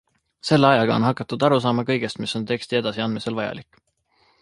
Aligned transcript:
Selle 0.47 0.69
ajaga 0.77 0.95
on 1.01 1.05
hakatud 1.09 1.45
aru 1.49 1.61
saama 1.67 1.85
kõigest, 1.91 2.23
mis 2.25 2.35
on 2.41 2.49
teksti 2.53 2.83
edasiandmisel 2.83 3.43
vajalik. 3.43 3.83